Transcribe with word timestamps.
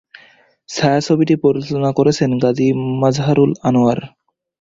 ছায়াছবিটি 0.69 1.35
পরিচালনা 1.43 1.91
করেছেন 1.97 2.29
গাজী 2.43 2.67
মাজহারুল 3.01 3.51
আনোয়ার। 3.67 3.99